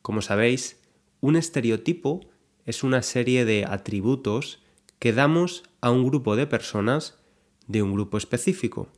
[0.02, 0.80] Como sabéis,
[1.20, 2.20] un estereotipo
[2.64, 4.62] es una serie de atributos
[4.98, 7.18] que damos a un grupo de personas
[7.66, 8.88] de un grupo específico.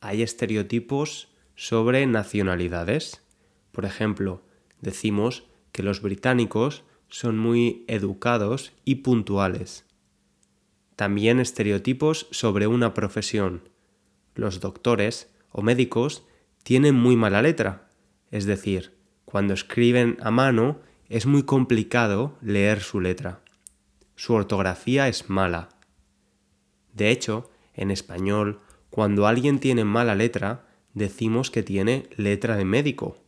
[0.00, 3.22] Hay estereotipos sobre nacionalidades.
[3.72, 4.42] Por ejemplo,
[4.80, 9.84] decimos que los británicos son muy educados y puntuales.
[10.96, 13.68] También estereotipos sobre una profesión.
[14.34, 16.24] Los doctores o médicos
[16.62, 17.90] tienen muy mala letra,
[18.30, 23.40] es decir, cuando escriben a mano es muy complicado leer su letra.
[24.16, 25.68] Su ortografía es mala.
[26.92, 28.60] De hecho, en español,
[28.90, 33.18] cuando alguien tiene mala letra, decimos que tiene letra de médico.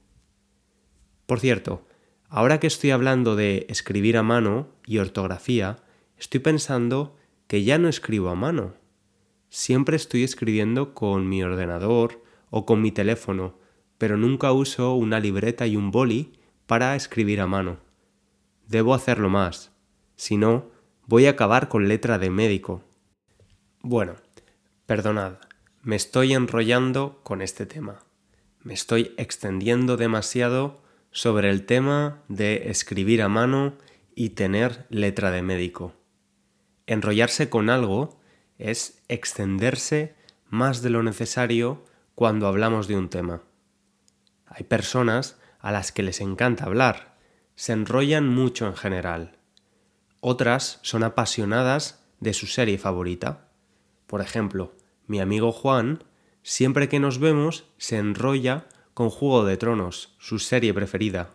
[1.26, 1.86] Por cierto,
[2.28, 5.76] ahora que estoy hablando de escribir a mano y ortografía,
[6.18, 7.16] estoy pensando
[7.46, 8.74] que ya no escribo a mano,
[9.50, 13.58] Siempre estoy escribiendo con mi ordenador o con mi teléfono,
[13.98, 17.78] pero nunca uso una libreta y un boli para escribir a mano.
[18.68, 19.72] Debo hacerlo más,
[20.14, 20.70] si no,
[21.06, 22.84] voy a acabar con letra de médico.
[23.82, 24.14] Bueno,
[24.86, 25.38] perdonad,
[25.82, 28.04] me estoy enrollando con este tema.
[28.62, 30.80] Me estoy extendiendo demasiado
[31.10, 33.74] sobre el tema de escribir a mano
[34.14, 35.92] y tener letra de médico.
[36.86, 38.19] Enrollarse con algo
[38.60, 40.14] es extenderse
[40.48, 41.84] más de lo necesario
[42.14, 43.42] cuando hablamos de un tema.
[44.46, 47.16] Hay personas a las que les encanta hablar,
[47.54, 49.38] se enrollan mucho en general.
[50.20, 53.48] Otras son apasionadas de su serie favorita.
[54.06, 54.74] Por ejemplo,
[55.06, 56.04] mi amigo Juan,
[56.42, 61.30] siempre que nos vemos, se enrolla con Juego de Tronos, su serie preferida.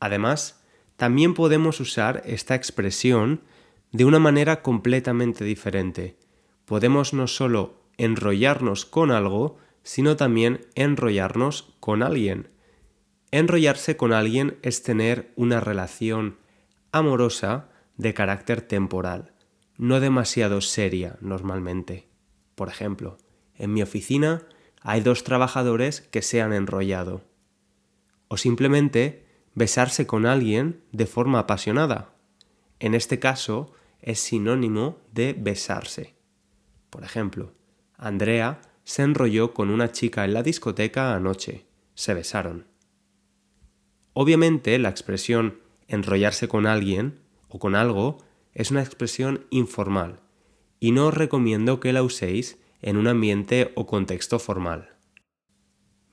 [0.00, 0.62] Además,
[0.96, 3.42] también podemos usar esta expresión
[3.92, 6.16] de una manera completamente diferente.
[6.64, 12.48] Podemos no solo enrollarnos con algo, sino también enrollarnos con alguien.
[13.30, 16.38] Enrollarse con alguien es tener una relación
[16.92, 19.32] amorosa de carácter temporal,
[19.78, 22.08] no demasiado seria normalmente.
[22.54, 23.18] Por ejemplo,
[23.54, 24.42] en mi oficina
[24.80, 27.24] hay dos trabajadores que se han enrollado.
[28.28, 32.15] O simplemente besarse con alguien de forma apasionada.
[32.78, 36.14] En este caso, es sinónimo de besarse.
[36.90, 37.52] Por ejemplo,
[37.96, 41.66] Andrea se enrolló con una chica en la discoteca anoche.
[41.94, 42.66] Se besaron.
[44.12, 48.18] Obviamente la expresión enrollarse con alguien o con algo
[48.52, 50.20] es una expresión informal
[50.80, 54.94] y no os recomiendo que la uséis en un ambiente o contexto formal.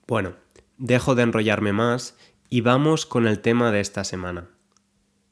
[0.06, 0.34] Bueno,
[0.76, 2.16] dejo de enrollarme más
[2.48, 4.53] y vamos con el tema de esta semana.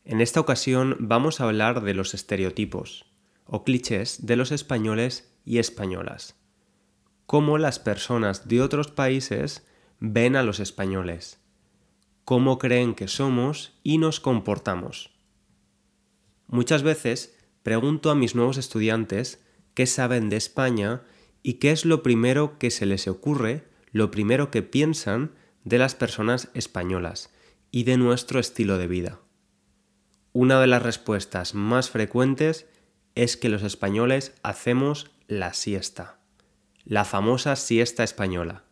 [0.05, 3.07] En esta ocasión vamos a hablar de los estereotipos
[3.45, 6.37] o clichés de los españoles y españolas.
[7.27, 9.65] Cómo las personas de otros países
[10.01, 11.41] ven a los españoles.
[12.25, 15.13] Cómo creen que somos y nos comportamos.
[16.49, 19.45] Muchas veces pregunto a mis nuevos estudiantes
[19.75, 21.03] qué saben de España
[21.45, 25.33] y qué es lo primero que se les ocurre, lo primero que piensan
[25.65, 27.31] de las personas españolas
[27.71, 29.22] y de nuestro estilo de vida.
[30.35, 32.67] Una de las respuestas más frecuentes
[33.15, 36.21] es que los españoles hacemos la siesta,
[36.85, 38.65] la famosa siesta española.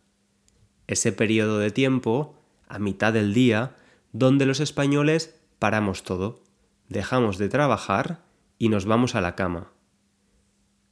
[0.87, 2.35] Ese periodo de tiempo,
[2.67, 3.77] a mitad del día,
[4.13, 6.43] donde los españoles paramos todo,
[6.89, 8.25] dejamos de trabajar
[8.59, 9.71] y nos vamos a la cama.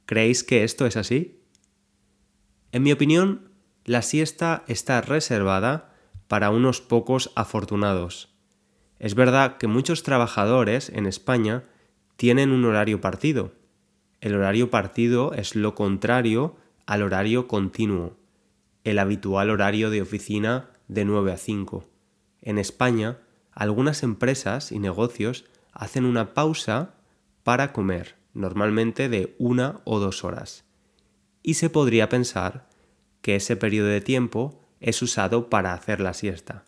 [0.05, 1.41] ¿Creéis que esto es así?
[2.71, 3.51] En mi opinión,
[3.85, 5.95] la siesta está reservada
[6.27, 8.38] para unos pocos afortunados.
[8.99, 11.63] Es verdad que muchos trabajadores en España
[12.17, 13.53] tienen un horario partido.
[14.19, 18.17] El horario partido es lo contrario al horario continuo,
[18.83, 21.87] el habitual horario de oficina de 9 a 5.
[22.41, 23.19] En España,
[23.53, 26.95] algunas empresas y negocios hacen una pausa
[27.43, 30.65] para comer, normalmente de una o dos horas.
[31.41, 32.67] Y se podría pensar
[33.21, 36.65] que ese periodo de tiempo es usado para hacer la siesta.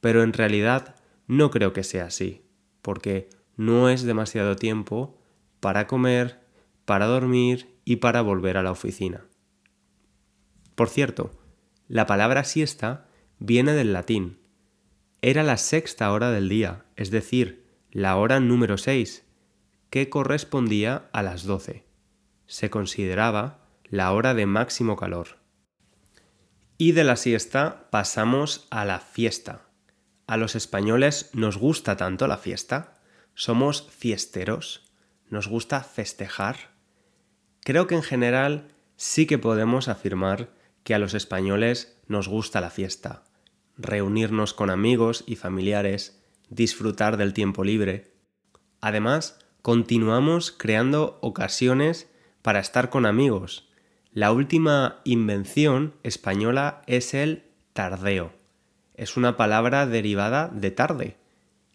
[0.00, 0.96] Pero en realidad
[1.26, 2.42] no creo que sea así,
[2.82, 5.18] porque no es demasiado tiempo
[5.60, 6.40] para comer,
[6.84, 9.24] para dormir y para volver a la oficina.
[10.74, 11.30] Por cierto,
[11.88, 13.06] la palabra siesta
[13.38, 14.38] viene del latín.
[15.20, 19.24] Era la sexta hora del día, es decir, la hora número 6,
[19.90, 21.84] que correspondía a las 12.
[22.46, 25.38] Se consideraba la hora de máximo calor.
[26.78, 29.68] Y de la siesta pasamos a la fiesta.
[30.32, 32.94] A los españoles nos gusta tanto la fiesta.
[33.34, 34.90] Somos fiesteros.
[35.28, 36.70] Nos gusta festejar.
[37.60, 40.48] Creo que en general sí que podemos afirmar
[40.84, 43.24] que a los españoles nos gusta la fiesta,
[43.76, 46.18] reunirnos con amigos y familiares,
[46.48, 48.14] disfrutar del tiempo libre.
[48.80, 52.08] Además, continuamos creando ocasiones
[52.40, 53.68] para estar con amigos.
[54.12, 58.32] La última invención española es el tardeo.
[59.02, 61.16] Es una palabra derivada de tarde.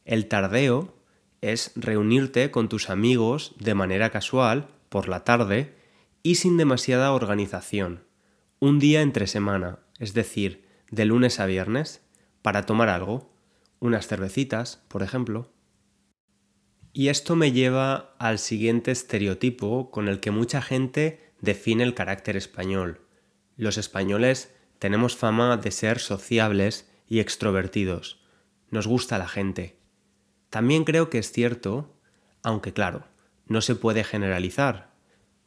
[0.05, 0.95] El tardeo
[1.41, 5.75] es reunirte con tus amigos de manera casual por la tarde
[6.23, 8.05] y sin demasiada organización
[8.61, 12.01] un día entre semana, es decir, de lunes a viernes,
[12.41, 13.29] para tomar algo,
[13.81, 15.51] unas cervecitas, por ejemplo.
[16.93, 22.37] Y esto me lleva al siguiente estereotipo con el que mucha gente define el carácter
[22.37, 23.01] español.
[23.57, 28.21] Los españoles tenemos fama de ser sociables y extrovertidos.
[28.69, 29.77] Nos gusta la gente.
[30.49, 31.95] También creo que es cierto,
[32.43, 33.05] aunque claro,
[33.47, 34.93] no se puede generalizar.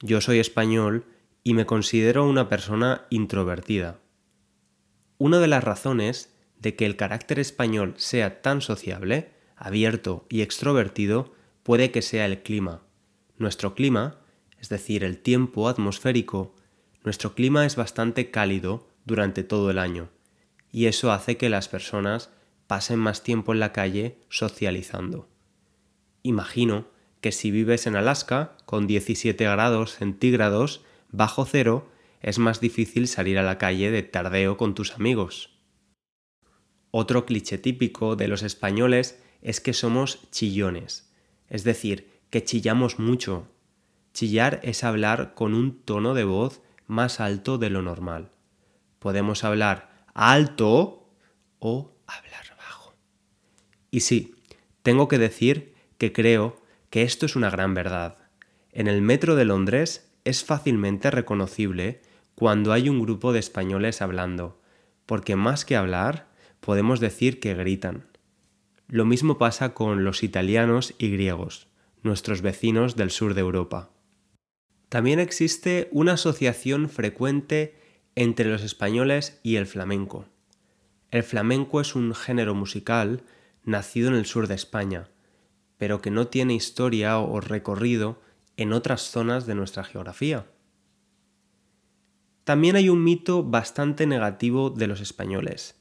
[0.01, 1.05] Yo soy español
[1.43, 4.01] y me considero una persona introvertida.
[5.19, 11.35] Una de las razones de que el carácter español sea tan sociable, abierto y extrovertido
[11.63, 12.83] puede que sea el clima.
[13.37, 14.21] Nuestro clima,
[14.59, 16.55] es decir, el tiempo atmosférico,
[17.05, 20.11] nuestro clima es bastante cálido durante todo el año,
[20.73, 22.31] y eso hace que las personas
[22.67, 25.29] pasen más tiempo en la calle socializando.
[26.23, 26.87] Imagino
[27.21, 31.91] que si vives en Alaska, con 17 grados centígrados, bajo cero,
[32.21, 35.59] es más difícil salir a la calle de tardeo con tus amigos.
[36.91, 41.13] Otro cliché típico de los españoles es que somos chillones,
[41.49, 43.49] es decir, que chillamos mucho.
[44.13, 48.31] Chillar es hablar con un tono de voz más alto de lo normal.
[48.99, 51.13] Podemos hablar alto
[51.59, 52.95] o hablar bajo.
[53.91, 54.35] Y sí,
[54.83, 56.61] tengo que decir que creo
[56.91, 58.19] que esto es una gran verdad.
[58.73, 62.03] En el metro de Londres es fácilmente reconocible
[62.35, 64.61] cuando hay un grupo de españoles hablando,
[65.07, 66.29] porque más que hablar,
[66.61, 68.07] podemos decir que gritan.
[68.89, 71.69] Lo mismo pasa con los italianos y griegos,
[72.03, 73.91] nuestros vecinos del sur de Europa.
[74.89, 77.80] También existe una asociación frecuente
[78.15, 80.27] entre los españoles y el flamenco.
[81.11, 83.23] El flamenco es un género musical
[83.65, 85.09] nacido en el sur de España,
[85.77, 88.21] pero que no tiene historia o recorrido
[88.57, 90.47] en otras zonas de nuestra geografía.
[92.45, 95.81] También hay un mito bastante negativo de los españoles,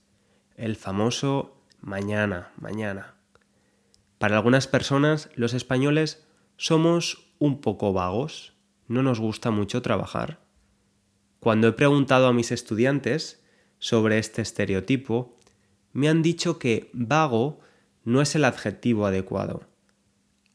[0.56, 3.16] el famoso mañana, mañana.
[4.18, 6.26] Para algunas personas, los españoles
[6.58, 8.54] somos un poco vagos,
[8.88, 10.40] no nos gusta mucho trabajar.
[11.40, 13.44] Cuando he preguntado a mis estudiantes
[13.78, 15.38] sobre este estereotipo,
[15.94, 17.60] me han dicho que vago
[18.04, 19.70] no es el adjetivo adecuado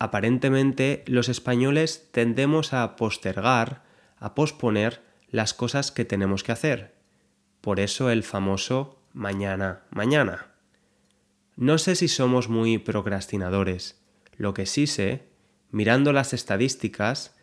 [0.05, 3.83] aparentemente los españoles tendemos a postergar,
[4.19, 5.00] a posponer
[5.31, 6.95] las cosas que tenemos que hacer.
[7.61, 10.49] Por eso el famoso mañana, mañana.
[11.57, 13.99] No sé si somos muy procrastinadores.
[14.37, 15.29] Lo que sí sé,
[15.71, 17.35] mirando las estadísticas,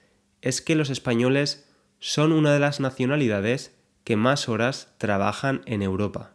[0.42, 1.68] es que los españoles
[2.02, 6.34] son una de las nacionalidades que más horas trabajan en Europa.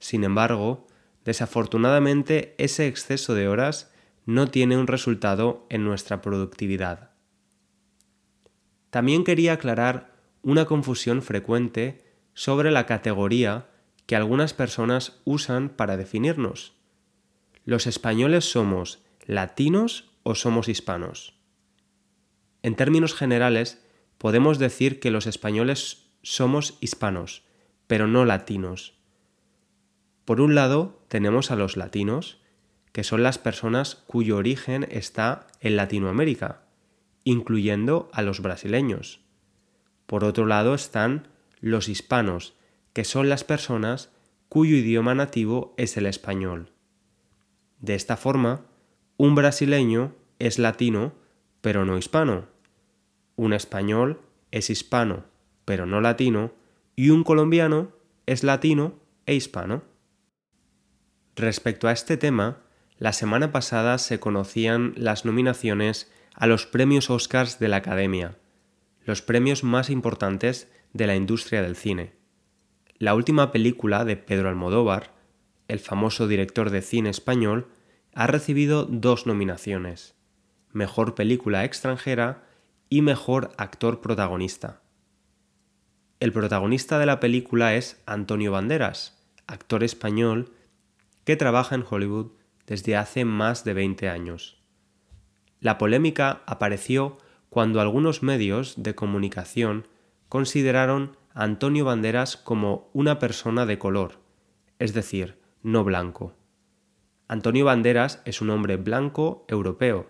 [0.00, 0.88] Sin embargo,
[1.24, 3.92] desafortunadamente ese exceso de horas
[4.26, 7.12] no tiene un resultado en nuestra productividad.
[8.90, 13.68] También quería aclarar una confusión frecuente sobre la categoría
[14.06, 16.74] que algunas personas usan para definirnos.
[17.64, 21.38] Los españoles somos latinos o somos hispanos?
[22.62, 23.84] En términos generales,
[24.18, 27.44] podemos decir que los españoles somos hispanos,
[27.86, 28.94] pero no latinos.
[30.24, 32.40] Por un lado, tenemos a los latinos,
[32.92, 36.62] que son las personas cuyo origen está en Latinoamérica,
[37.24, 39.20] incluyendo a los brasileños.
[40.06, 41.28] Por otro lado están
[41.60, 42.54] los hispanos,
[42.92, 44.10] que son las personas
[44.48, 46.72] cuyo idioma nativo es el español.
[47.80, 48.66] De esta forma,
[49.16, 51.12] un brasileño es latino,
[51.60, 52.46] pero no hispano.
[53.38, 55.24] Un español es hispano,
[55.64, 56.52] pero no latino.
[56.96, 57.92] Y un colombiano
[58.26, 59.84] es latino e hispano.
[61.36, 62.62] Respecto a este tema,
[62.98, 68.36] la semana pasada se conocían las nominaciones a los premios Oscars de la Academia,
[69.04, 72.14] los premios más importantes de la industria del cine.
[72.98, 75.12] La última película de Pedro Almodóvar,
[75.68, 77.68] el famoso director de cine español,
[78.14, 80.16] ha recibido dos nominaciones,
[80.72, 82.47] Mejor Película extranjera
[82.88, 84.80] y Mejor Actor Protagonista.
[86.20, 90.52] El protagonista de la película es Antonio Banderas, actor español
[91.24, 92.32] que trabaja en Hollywood
[92.66, 94.62] desde hace más de 20 años.
[95.60, 97.18] La polémica apareció
[97.50, 99.86] cuando algunos medios de comunicación
[100.28, 104.18] consideraron a Antonio Banderas como una persona de color,
[104.78, 106.34] es decir, no blanco.
[107.26, 110.08] Antonio Banderas es un hombre blanco europeo.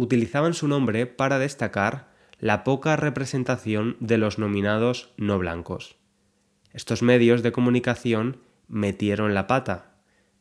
[0.00, 5.96] Utilizaban su nombre para destacar la poca representación de los nominados no blancos.
[6.72, 9.92] Estos medios de comunicación metieron la pata.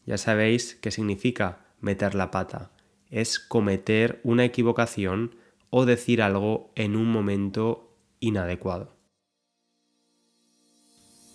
[0.06, 2.72] Ya sabéis qué significa meter la pata.
[3.10, 5.36] Es cometer una equivocación
[5.72, 8.96] o decir algo en un momento inadecuado.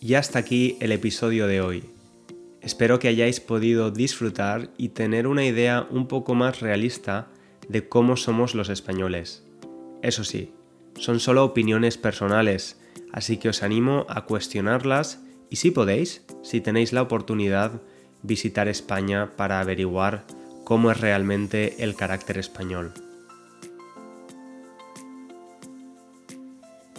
[0.01, 1.85] Y hasta aquí el episodio de hoy.
[2.63, 7.29] Espero que hayáis podido disfrutar y tener una idea un poco más realista
[7.69, 9.45] de cómo somos los españoles.
[10.03, 10.53] Eso sí,
[10.97, 12.81] son solo opiniones personales,
[13.13, 17.81] así que os animo a cuestionarlas y si podéis, si tenéis la oportunidad,
[18.23, 20.25] visitar España para averiguar
[20.65, 22.93] cómo es realmente el carácter español.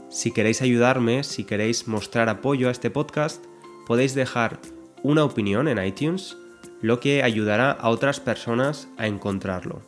[0.10, 3.44] Si queréis ayudarme, si queréis mostrar apoyo a este podcast,
[3.86, 4.60] podéis dejar
[5.04, 6.38] una opinión en iTunes,
[6.82, 9.82] lo que ayudará a otras personas a encontrarlo.